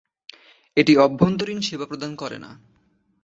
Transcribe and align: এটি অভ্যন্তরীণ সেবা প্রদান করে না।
এটি 0.77 0.93
অভ্যন্তরীণ 0.97 1.59
সেবা 1.61 1.85
প্রদান 1.85 2.11
করে 2.15 2.37
না। 2.39 2.51